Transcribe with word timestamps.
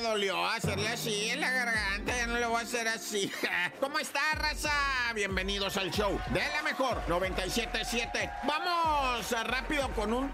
dolió 0.00 0.46
hacerle 0.46 0.88
así 0.88 1.30
en 1.30 1.40
la 1.40 1.50
garganta, 1.50 2.16
ya 2.16 2.26
no 2.26 2.38
le 2.38 2.46
voy 2.46 2.56
a 2.56 2.60
hacer 2.60 2.88
así. 2.88 3.30
¿Cómo 3.80 3.98
está, 3.98 4.20
raza? 4.34 4.72
Bienvenidos 5.14 5.76
al 5.76 5.90
show 5.90 6.18
de 6.30 6.40
la 6.40 6.62
mejor 6.62 7.02
977. 7.08 8.30
Vamos 8.44 9.30
rápido 9.46 9.88
con 9.90 10.12
un... 10.12 10.32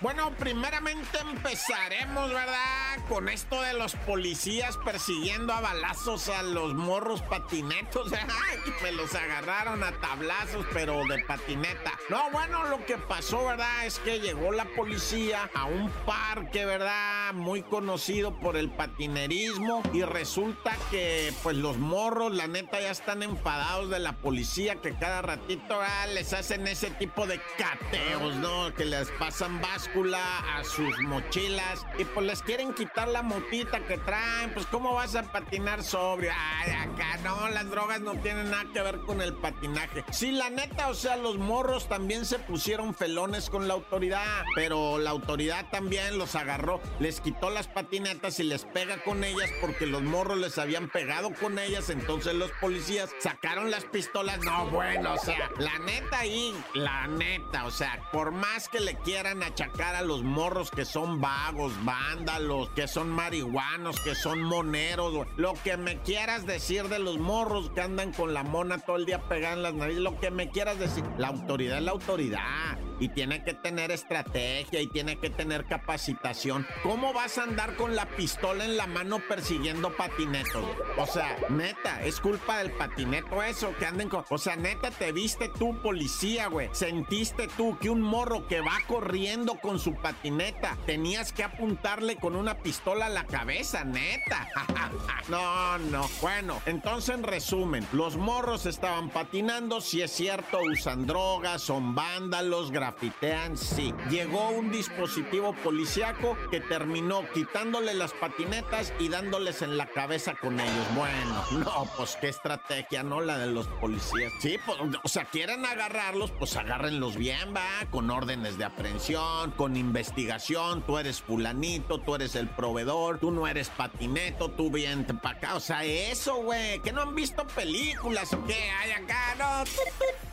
Bueno, 0.00 0.32
primeramente 0.38 1.18
empezaremos, 1.18 2.32
¿verdad? 2.32 2.98
Con 3.08 3.28
esto 3.28 3.60
de 3.62 3.74
los 3.74 3.94
policías 3.94 4.76
persiguiendo 4.78 5.52
a 5.52 5.60
balazos 5.60 6.28
a 6.28 6.42
los 6.42 6.74
morros 6.74 7.22
patinetos. 7.22 8.12
Ay, 8.12 8.58
me 8.82 8.92
los 8.92 9.14
agarraron 9.14 9.82
a 9.82 9.92
tablazos, 10.00 10.66
pero 10.72 11.04
de 11.06 11.22
patineta. 11.24 11.92
No, 12.12 12.30
bueno, 12.30 12.64
lo 12.64 12.84
que 12.84 12.98
pasó, 12.98 13.46
¿verdad? 13.46 13.86
Es 13.86 13.98
que 13.98 14.20
llegó 14.20 14.52
la 14.52 14.66
policía 14.66 15.48
a 15.54 15.64
un 15.64 15.88
parque, 16.04 16.66
¿verdad? 16.66 17.32
Muy 17.32 17.62
conocido 17.62 18.38
por 18.38 18.58
el 18.58 18.70
patinerismo 18.70 19.82
y 19.94 20.02
resulta 20.02 20.76
que, 20.90 21.32
pues, 21.42 21.56
los 21.56 21.78
morros, 21.78 22.34
la 22.34 22.46
neta, 22.46 22.82
ya 22.82 22.90
están 22.90 23.22
enfadados 23.22 23.88
de 23.88 23.98
la 23.98 24.12
policía 24.12 24.76
que 24.76 24.92
cada 24.92 25.22
ratito 25.22 25.80
ah, 25.80 26.06
les 26.08 26.34
hacen 26.34 26.68
ese 26.68 26.90
tipo 26.90 27.26
de 27.26 27.40
cateos, 27.56 28.36
¿no? 28.36 28.74
Que 28.74 28.84
les 28.84 29.08
pasan 29.12 29.62
báscula 29.62 30.20
a 30.58 30.64
sus 30.64 30.94
mochilas 31.04 31.86
y 31.98 32.04
pues 32.04 32.26
les 32.26 32.42
quieren 32.42 32.74
quitar 32.74 33.08
la 33.08 33.22
motita 33.22 33.86
que 33.86 33.96
traen. 33.96 34.52
Pues 34.52 34.66
cómo 34.66 34.92
vas 34.92 35.14
a 35.14 35.22
patinar 35.22 35.82
sobrio. 35.82 36.30
Ay, 36.36 36.72
acá 36.72 37.16
no, 37.24 37.48
las 37.48 37.70
drogas 37.70 38.02
no 38.02 38.16
tienen 38.16 38.50
nada 38.50 38.66
que 38.70 38.82
ver 38.82 38.98
con 38.98 39.22
el 39.22 39.32
patinaje. 39.32 40.04
Sí, 40.10 40.32
la 40.32 40.50
neta, 40.50 40.90
o 40.90 40.94
sea, 40.94 41.16
los 41.16 41.38
morros 41.38 41.88
también 41.88 42.01
se 42.24 42.38
pusieron 42.38 42.94
felones 42.94 43.48
con 43.48 43.68
la 43.68 43.74
autoridad, 43.74 44.44
pero 44.54 44.98
la 44.98 45.10
autoridad 45.10 45.66
también 45.70 46.18
los 46.18 46.34
agarró, 46.34 46.80
les 46.98 47.20
quitó 47.20 47.48
las 47.48 47.68
patinetas 47.68 48.38
y 48.40 48.42
les 48.42 48.64
pega 48.64 49.02
con 49.02 49.24
ellas 49.24 49.50
porque 49.60 49.86
los 49.86 50.02
morros 50.02 50.38
les 50.38 50.58
habían 50.58 50.88
pegado 50.88 51.32
con 51.32 51.58
ellas, 51.58 51.90
entonces 51.90 52.34
los 52.34 52.50
policías 52.60 53.10
sacaron 53.20 53.70
las 53.70 53.84
pistolas. 53.84 54.40
No, 54.40 54.66
bueno, 54.66 55.14
o 55.14 55.18
sea, 55.18 55.50
la 55.58 55.78
neta 55.78 56.18
ahí, 56.18 56.54
la 56.74 57.06
neta, 57.06 57.66
o 57.66 57.70
sea, 57.70 58.00
por 58.12 58.32
más 58.32 58.68
que 58.68 58.80
le 58.80 58.96
quieran 58.96 59.42
achacar 59.42 59.94
a 59.94 60.02
los 60.02 60.22
morros 60.22 60.70
que 60.70 60.84
son 60.84 61.20
vagos, 61.20 61.72
vándalos, 61.84 62.68
que 62.70 62.88
son 62.88 63.08
marihuanos, 63.10 64.00
que 64.00 64.14
son 64.14 64.42
moneros, 64.42 65.26
lo 65.36 65.54
que 65.64 65.76
me 65.76 66.00
quieras 66.02 66.46
decir 66.46 66.88
de 66.88 66.98
los 66.98 67.18
morros 67.18 67.70
que 67.70 67.80
andan 67.80 68.12
con 68.12 68.34
la 68.34 68.42
mona 68.42 68.78
todo 68.78 68.96
el 68.96 69.06
día 69.06 69.22
pegada 69.28 69.54
en 69.54 69.62
las 69.62 69.74
narices, 69.74 70.02
lo 70.02 70.18
que 70.18 70.30
me 70.30 70.50
quieras 70.50 70.78
decir, 70.78 71.04
la 71.16 71.28
autoridad 71.28 71.80
la 71.84 71.90
autoridad 71.90 72.78
y 73.02 73.08
tiene 73.08 73.42
que 73.42 73.52
tener 73.52 73.90
estrategia 73.90 74.80
y 74.80 74.86
tiene 74.86 75.16
que 75.16 75.28
tener 75.28 75.64
capacitación. 75.64 76.64
¿Cómo 76.84 77.12
vas 77.12 77.36
a 77.36 77.42
andar 77.42 77.74
con 77.74 77.96
la 77.96 78.06
pistola 78.06 78.64
en 78.64 78.76
la 78.76 78.86
mano 78.86 79.18
persiguiendo 79.28 79.96
patinetos? 79.96 80.64
O 80.96 81.06
sea, 81.06 81.36
neta, 81.48 82.00
es 82.04 82.20
culpa 82.20 82.58
del 82.58 82.70
patineto 82.70 83.42
eso, 83.42 83.74
que 83.76 83.86
anden 83.86 84.08
con... 84.08 84.24
O 84.30 84.38
sea, 84.38 84.54
neta, 84.54 84.92
te 84.92 85.10
viste 85.10 85.48
tú, 85.48 85.76
policía, 85.82 86.46
güey. 86.46 86.68
Sentiste 86.70 87.48
tú 87.56 87.76
que 87.80 87.90
un 87.90 88.02
morro 88.02 88.46
que 88.46 88.60
va 88.60 88.78
corriendo 88.86 89.56
con 89.56 89.80
su 89.80 89.94
patineta, 89.94 90.78
tenías 90.86 91.32
que 91.32 91.42
apuntarle 91.42 92.16
con 92.16 92.36
una 92.36 92.58
pistola 92.58 93.06
a 93.06 93.10
la 93.10 93.26
cabeza, 93.26 93.82
neta. 93.82 94.48
no, 95.28 95.76
no. 95.78 96.08
Bueno, 96.20 96.62
entonces 96.66 97.16
en 97.16 97.24
resumen, 97.24 97.84
los 97.92 98.16
morros 98.16 98.66
estaban 98.66 99.10
patinando, 99.10 99.80
si 99.80 100.02
es 100.02 100.12
cierto, 100.12 100.60
usan 100.60 101.04
drogas, 101.04 101.62
son 101.62 101.96
vándalos, 101.96 102.70
grafitean, 102.92 103.56
sí. 103.56 103.94
Llegó 104.10 104.50
un 104.50 104.70
dispositivo 104.70 105.54
policiaco 105.54 106.36
que 106.50 106.60
terminó 106.60 107.24
quitándole 107.32 107.94
las 107.94 108.12
patinetas 108.12 108.92
y 108.98 109.08
dándoles 109.08 109.62
en 109.62 109.76
la 109.76 109.86
cabeza 109.86 110.34
con 110.34 110.60
ellos. 110.60 110.86
Bueno, 110.94 111.44
no, 111.64 111.88
pues 111.96 112.16
qué 112.20 112.28
estrategia, 112.28 113.02
¿no? 113.02 113.20
La 113.20 113.38
de 113.38 113.46
los 113.46 113.66
policías. 113.66 114.32
Sí, 114.40 114.58
pues, 114.64 114.78
o 115.02 115.08
sea, 115.08 115.24
quieren 115.24 115.64
agarrarlos, 115.64 116.30
pues 116.32 116.56
agárrenlos 116.56 117.16
bien, 117.16 117.54
va, 117.54 117.86
con 117.90 118.10
órdenes 118.10 118.58
de 118.58 118.64
aprehensión, 118.64 119.52
con 119.52 119.76
investigación. 119.76 120.82
Tú 120.82 120.98
eres 120.98 121.22
fulanito, 121.22 121.98
tú 121.98 122.14
eres 122.14 122.34
el 122.34 122.48
proveedor, 122.48 123.18
tú 123.18 123.30
no 123.30 123.46
eres 123.46 123.70
patineto, 123.70 124.50
tú 124.50 124.70
vienes 124.70 125.06
para 125.22 125.36
acá. 125.36 125.54
O 125.56 125.60
sea, 125.60 125.84
eso, 125.84 126.36
güey, 126.36 126.80
que 126.80 126.92
no 126.92 127.02
han 127.02 127.14
visto 127.14 127.46
películas 127.46 128.32
o 128.32 128.44
qué 128.44 128.70
hay 128.70 128.92
acá, 128.92 129.34
no. 129.38 129.64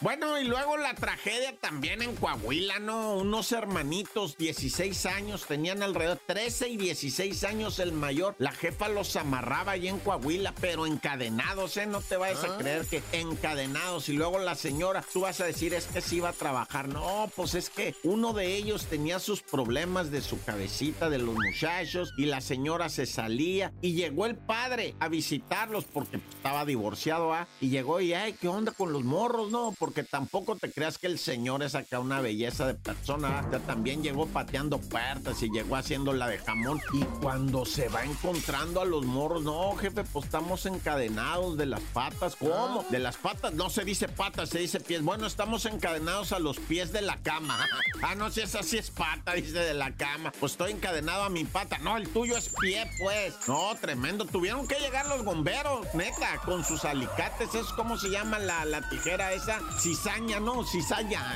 Bueno, 0.00 0.38
y 0.38 0.44
luego 0.44 0.76
la 0.76 0.94
tragedia 0.94 1.37
también 1.60 2.02
en 2.02 2.14
Coahuila, 2.16 2.78
¿no? 2.78 3.14
Unos 3.14 3.52
hermanitos, 3.52 4.36
16 4.36 5.06
años, 5.06 5.46
tenían 5.46 5.82
alrededor 5.82 6.20
13 6.26 6.68
y 6.68 6.76
16 6.76 7.44
años 7.44 7.78
el 7.78 7.92
mayor. 7.92 8.34
La 8.38 8.52
jefa 8.52 8.88
los 8.88 9.16
amarraba 9.16 9.72
ahí 9.72 9.88
en 9.88 9.98
Coahuila, 9.98 10.54
pero 10.60 10.86
encadenados, 10.86 11.76
¿eh? 11.76 11.86
No 11.86 12.00
te 12.00 12.16
vayas 12.16 12.44
a 12.44 12.58
creer 12.58 12.86
que 12.86 13.02
encadenados. 13.12 14.08
Y 14.08 14.14
luego 14.14 14.38
la 14.38 14.54
señora, 14.54 15.04
tú 15.12 15.20
vas 15.22 15.40
a 15.40 15.46
decir, 15.46 15.74
es 15.74 15.86
que 15.86 16.00
sí 16.00 16.16
iba 16.16 16.30
a 16.30 16.34
trabajar. 16.34 16.88
No, 16.88 17.30
pues 17.34 17.54
es 17.54 17.70
que 17.70 17.94
uno 18.02 18.32
de 18.32 18.56
ellos 18.56 18.86
tenía 18.86 19.18
sus 19.18 19.42
problemas 19.42 20.10
de 20.10 20.20
su 20.20 20.40
cabecita, 20.42 21.10
de 21.10 21.18
los 21.18 21.34
muchachos, 21.34 22.12
y 22.16 22.26
la 22.26 22.40
señora 22.40 22.88
se 22.88 23.06
salía. 23.06 23.72
Y 23.80 23.92
llegó 23.92 24.26
el 24.26 24.36
padre 24.36 24.94
a 25.00 25.08
visitarlos 25.08 25.84
porque 25.84 26.16
estaba 26.16 26.64
divorciado, 26.64 27.32
¿ah? 27.32 27.48
Y 27.60 27.68
llegó 27.68 28.00
y, 28.00 28.14
ay, 28.14 28.34
¿qué 28.34 28.48
onda 28.48 28.72
con 28.72 28.92
los 28.92 29.04
morros, 29.04 29.50
no? 29.50 29.74
Porque 29.78 30.02
tampoco 30.02 30.56
te 30.56 30.70
creas 30.70 30.98
que 30.98 31.06
el 31.06 31.18
señor 31.28 31.62
es 31.62 31.74
acá 31.74 32.00
una 32.00 32.22
belleza 32.22 32.66
de 32.66 32.72
persona. 32.72 33.46
Ya 33.52 33.58
también 33.58 34.02
llegó 34.02 34.26
pateando 34.26 34.78
puertas 34.78 35.42
y 35.42 35.50
llegó 35.50 35.76
haciendo 35.76 36.14
la 36.14 36.26
de 36.26 36.38
jamón. 36.38 36.80
Y 36.94 37.04
cuando 37.20 37.66
se 37.66 37.88
va 37.88 38.02
encontrando 38.02 38.80
a 38.80 38.86
los 38.86 39.04
morros, 39.04 39.42
no, 39.42 39.76
jefe, 39.76 40.04
pues 40.04 40.24
estamos 40.24 40.64
encadenados 40.64 41.58
de 41.58 41.66
las 41.66 41.82
patas. 41.92 42.34
¿Cómo? 42.34 42.82
De 42.88 42.98
las 42.98 43.18
patas, 43.18 43.52
no 43.52 43.68
se 43.68 43.84
dice 43.84 44.08
patas, 44.08 44.48
se 44.48 44.60
dice 44.60 44.80
pies. 44.80 45.02
Bueno, 45.02 45.26
estamos 45.26 45.66
encadenados 45.66 46.32
a 46.32 46.38
los 46.38 46.58
pies 46.60 46.92
de 46.92 47.02
la 47.02 47.18
cama. 47.18 47.58
ah, 48.02 48.14
no, 48.14 48.30
si 48.30 48.40
esa 48.40 48.62
sí 48.62 48.78
es 48.78 48.90
pata, 48.90 49.34
dice 49.34 49.58
de 49.58 49.74
la 49.74 49.92
cama. 49.92 50.32
Pues 50.40 50.52
estoy 50.52 50.72
encadenado 50.72 51.24
a 51.24 51.28
mi 51.28 51.44
pata. 51.44 51.76
No, 51.76 51.98
el 51.98 52.08
tuyo 52.08 52.38
es 52.38 52.48
pie, 52.58 52.90
pues. 52.98 53.34
No, 53.46 53.76
tremendo. 53.78 54.24
Tuvieron 54.24 54.66
que 54.66 54.76
llegar 54.76 55.06
los 55.08 55.22
bomberos, 55.26 55.86
neta, 55.92 56.38
con 56.46 56.64
sus 56.64 56.86
alicates. 56.86 57.54
Es 57.54 57.66
como 57.76 57.98
se 57.98 58.08
llama 58.08 58.38
la, 58.38 58.64
la 58.64 58.88
tijera 58.88 59.34
esa, 59.34 59.60
cizaña, 59.78 60.40
¿no? 60.40 60.64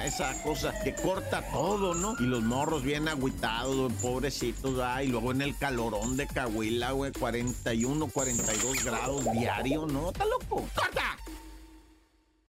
Esa 0.04 0.42
cosa 0.42 0.74
que 0.82 0.94
corta 0.94 1.42
todo, 1.52 1.94
¿no? 1.94 2.14
Y 2.18 2.24
los 2.24 2.42
morros 2.42 2.82
bien 2.82 3.08
agüitados, 3.08 3.92
pobrecitos, 3.94 4.78
ah, 4.82 5.02
y 5.02 5.08
luego 5.08 5.30
en 5.30 5.42
el 5.42 5.56
calorón 5.56 6.16
de 6.16 6.26
Cahuila, 6.26 6.92
güey, 6.92 7.12
41, 7.12 8.08
42 8.08 8.84
grados 8.84 9.24
diario, 9.32 9.86
¿no? 9.86 10.08
¿Está 10.10 10.24
loco? 10.24 10.66
¡Corta! 10.74 11.16